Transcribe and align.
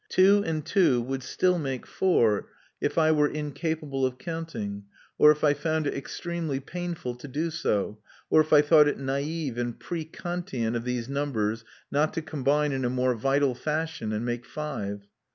Two 0.09 0.41
and 0.47 0.65
two 0.65 0.99
would 1.01 1.21
still 1.21 1.59
make 1.59 1.85
four 1.85 2.49
if 2.81 2.97
I 2.97 3.11
were 3.11 3.27
incapable 3.27 4.03
of 4.03 4.17
counting, 4.17 4.85
or 5.19 5.29
if 5.29 5.43
I 5.43 5.53
found 5.53 5.85
it 5.85 5.93
extremely 5.93 6.59
painful 6.59 7.13
to 7.17 7.27
do 7.27 7.51
so, 7.51 7.99
or 8.27 8.41
if 8.41 8.51
I 8.51 8.63
thought 8.63 8.87
it 8.87 8.97
naive 8.97 9.59
and 9.59 9.79
pre 9.79 10.03
Kantian 10.05 10.75
of 10.75 10.85
these 10.85 11.07
numbers 11.07 11.63
not 11.91 12.15
to 12.15 12.23
combine 12.23 12.71
in 12.71 12.83
a 12.83 12.89
more 12.89 13.13
vital 13.13 13.53
fashion, 13.53 14.11
and 14.11 14.25
make 14.25 14.43
five. 14.43 15.05